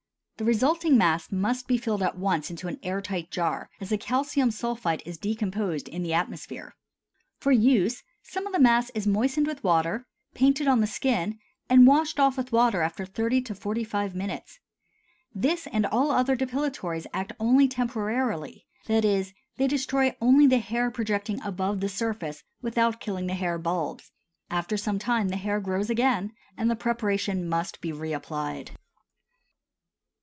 [0.37, 3.97] The resulting mass must be filled at once into an air tight jar, as the
[3.99, 6.75] calcium sulphide is decomposed in the atmosphere.
[7.37, 11.37] For use, some of the mass is moistened with water, painted on the skin,
[11.69, 14.59] and washed off with water after thirty to forty five minutes.
[15.31, 20.89] This and all other depilatories act only temporarily, that is, they destroy only the hair
[20.89, 24.11] projecting above the surface without killing the hair bulbs;
[24.49, 28.71] after some time the hair grows again and the preparation must be reapplied.